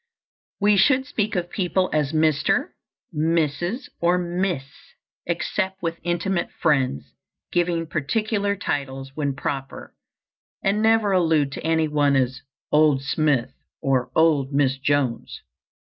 We 0.59 0.77
should 0.77 1.05
speak 1.05 1.35
of 1.35 1.51
people 1.51 1.87
as 1.93 2.11
Mr., 2.11 2.69
Mrs., 3.15 3.87
or 3.99 4.17
Miss, 4.17 4.63
except 5.27 5.83
with 5.83 5.99
intimate 6.01 6.49
friends, 6.53 7.13
giving 7.51 7.85
particular 7.85 8.55
titles 8.55 9.11
when 9.13 9.35
proper, 9.35 9.93
and 10.63 10.81
never 10.81 11.11
allude 11.11 11.51
to 11.51 11.63
any 11.63 11.87
one 11.87 12.15
as 12.15 12.41
"Old 12.71 13.03
Smith," 13.03 13.53
or 13.79 14.09
"Old 14.15 14.51
Miss 14.51 14.79
Jones." 14.79 15.43